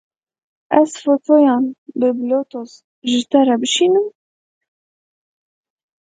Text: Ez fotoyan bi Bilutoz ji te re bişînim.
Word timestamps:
Ez 0.75 0.91
fotoyan 1.01 1.65
bi 1.99 2.09
Bilutoz 2.17 2.71
ji 3.09 3.21
te 3.29 3.39
re 3.47 3.55
bişînim. 3.61 4.07